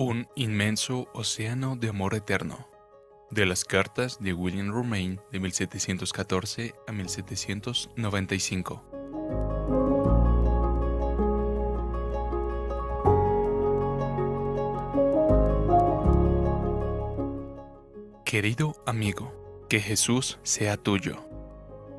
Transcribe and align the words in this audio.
Un 0.00 0.28
inmenso 0.36 1.08
océano 1.12 1.74
de 1.74 1.88
amor 1.88 2.14
eterno. 2.14 2.68
De 3.32 3.46
las 3.46 3.64
cartas 3.64 4.20
de 4.20 4.32
William 4.32 4.70
Romain 4.70 5.20
de 5.32 5.40
1714 5.40 6.72
a 6.86 6.92
1795. 6.92 8.84
Querido 18.24 18.80
amigo, 18.86 19.66
que 19.68 19.80
Jesús 19.80 20.38
sea 20.44 20.76
tuyo, 20.76 21.28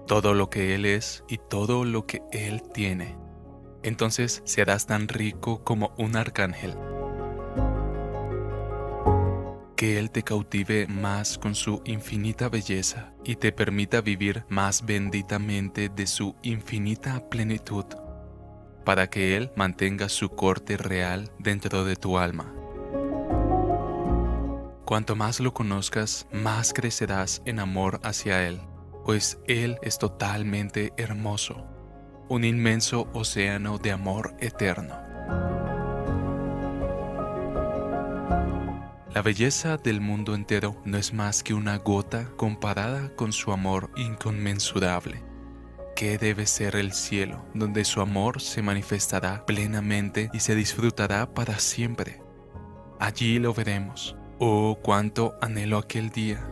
todo 0.08 0.34
lo 0.34 0.50
que 0.50 0.74
Él 0.74 0.86
es 0.86 1.26
y 1.28 1.38
todo 1.38 1.84
lo 1.84 2.06
que 2.06 2.22
Él 2.32 2.64
tiene. 2.74 3.18
Entonces 3.84 4.42
serás 4.46 4.88
tan 4.88 5.10
rico 5.10 5.66
como 5.66 5.94
un 5.98 6.16
arcángel 6.16 6.78
que 9.80 9.98
Él 9.98 10.12
te 10.12 10.24
cautive 10.24 10.88
más 10.88 11.38
con 11.38 11.56
su 11.56 11.82
infinita 11.86 12.50
belleza 12.50 13.14
y 13.24 13.38
te 13.38 13.54
permita 13.54 14.02
vivir 14.02 14.44
más 14.50 14.86
benditamente 14.86 15.88
de 15.88 16.06
su 16.06 16.36
infinita 16.44 17.30
plenitud, 17.30 17.86
para 18.84 19.10
que 19.10 19.38
Él 19.38 19.54
mantenga 19.56 20.10
su 20.10 20.32
corte 20.32 20.76
real 20.76 21.32
dentro 21.40 21.86
de 21.86 21.96
tu 21.96 22.18
alma. 22.18 22.54
Cuanto 24.84 25.16
más 25.16 25.40
lo 25.40 25.54
conozcas, 25.54 26.28
más 26.34 26.74
crecerás 26.74 27.42
en 27.46 27.62
amor 27.62 28.02
hacia 28.04 28.46
Él, 28.50 28.60
pues 29.06 29.40
Él 29.48 29.78
es 29.82 29.98
totalmente 29.98 30.92
hermoso, 30.98 31.66
un 32.28 32.44
inmenso 32.44 33.08
océano 33.14 33.78
de 33.78 33.94
amor 33.94 34.36
eterno. 34.42 35.08
La 39.14 39.24
belleza 39.24 39.78
del 39.78 40.02
mundo 40.02 40.36
entero 40.36 40.76
no 40.86 40.96
es 40.96 41.14
más 41.14 41.42
que 41.42 41.56
una 41.56 41.78
gota 41.78 42.30
comparada 42.38 43.16
con 43.16 43.34
su 43.34 43.52
amor 43.52 43.90
inconmensurable. 43.96 45.24
¿Qué 45.96 46.20
debe 46.20 46.46
ser 46.46 46.76
el 46.76 46.94
cielo, 46.94 47.44
donde 47.56 47.86
su 47.86 48.02
amor 48.02 48.40
se 48.40 48.62
manifestará 48.62 49.48
plenamente 49.48 50.30
y 50.32 50.42
se 50.42 50.54
disfrutará 50.54 51.34
para 51.34 51.58
siempre? 51.58 52.22
Allí 53.00 53.40
lo 53.40 53.52
veremos. 53.52 54.16
Oh, 54.38 54.78
cuánto 54.80 55.34
anhelo 55.42 55.80
aquel 55.80 56.12
día. 56.12 56.48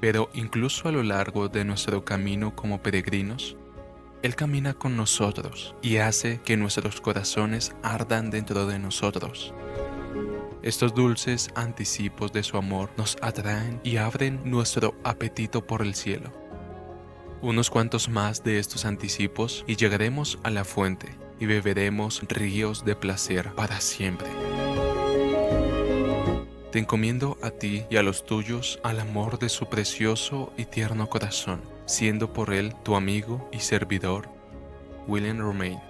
Pero 0.00 0.28
incluso 0.34 0.88
a 0.88 0.92
lo 0.92 1.04
largo 1.04 1.48
de 1.48 1.64
nuestro 1.64 2.04
camino 2.04 2.56
como 2.56 2.82
peregrinos, 2.82 3.56
él 4.22 4.36
camina 4.36 4.74
con 4.74 4.96
nosotros 4.96 5.74
y 5.82 5.96
hace 5.96 6.40
que 6.44 6.56
nuestros 6.56 7.00
corazones 7.00 7.72
ardan 7.82 8.30
dentro 8.30 8.66
de 8.66 8.78
nosotros. 8.78 9.54
Estos 10.62 10.94
dulces 10.94 11.48
anticipos 11.54 12.32
de 12.32 12.42
su 12.42 12.58
amor 12.58 12.90
nos 12.98 13.16
atraen 13.22 13.80
y 13.82 13.96
abren 13.96 14.40
nuestro 14.44 14.94
apetito 15.04 15.66
por 15.66 15.80
el 15.80 15.94
cielo. 15.94 16.32
Unos 17.40 17.70
cuantos 17.70 18.10
más 18.10 18.44
de 18.44 18.58
estos 18.58 18.84
anticipos 18.84 19.64
y 19.66 19.76
llegaremos 19.76 20.38
a 20.42 20.50
la 20.50 20.64
fuente 20.64 21.16
y 21.38 21.46
beberemos 21.46 22.20
ríos 22.28 22.84
de 22.84 22.94
placer 22.94 23.54
para 23.54 23.80
siempre. 23.80 24.28
Te 26.70 26.78
encomiendo 26.78 27.38
a 27.42 27.50
ti 27.50 27.84
y 27.88 27.96
a 27.96 28.02
los 28.02 28.26
tuyos 28.26 28.78
al 28.84 29.00
amor 29.00 29.38
de 29.38 29.48
su 29.48 29.70
precioso 29.70 30.52
y 30.58 30.66
tierno 30.66 31.08
corazón 31.08 31.79
siendo 31.90 32.32
por 32.32 32.54
él 32.54 32.72
tu 32.84 32.94
amigo 32.94 33.48
y 33.50 33.58
servidor, 33.58 34.28
William 35.08 35.38
Romain. 35.38 35.80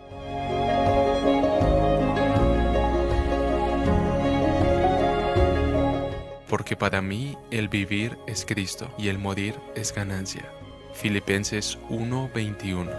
Porque 6.48 6.74
para 6.74 7.02
mí 7.02 7.36
el 7.50 7.68
vivir 7.68 8.16
es 8.26 8.46
Cristo 8.46 8.92
y 8.96 9.08
el 9.08 9.18
morir 9.18 9.54
es 9.76 9.94
ganancia. 9.94 10.50
Filipenses 10.94 11.78
1:21 11.90 12.90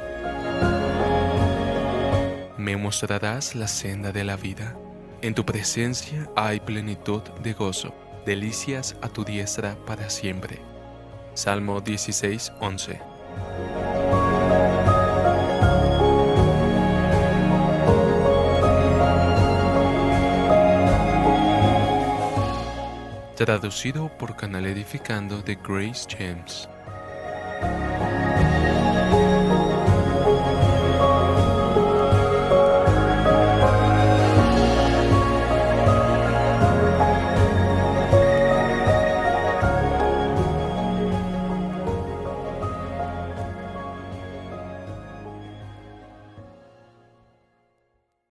Me 2.57 2.77
mostrarás 2.77 3.55
la 3.55 3.67
senda 3.67 4.11
de 4.11 4.23
la 4.23 4.37
vida. 4.37 4.77
En 5.23 5.33
tu 5.33 5.43
presencia 5.43 6.29
hay 6.35 6.59
plenitud 6.59 7.23
de 7.41 7.53
gozo, 7.53 7.93
delicias 8.25 8.95
a 9.01 9.09
tu 9.09 9.25
diestra 9.25 9.75
para 9.85 10.09
siempre. 10.09 10.70
Salmo 11.33 11.81
16, 11.81 12.51
11. 12.59 12.99
Traducido 23.35 24.09
por 24.19 24.35
Canal 24.35 24.65
Edificando 24.67 25.41
de 25.41 25.55
Grace 25.55 26.05
James. 26.07 26.69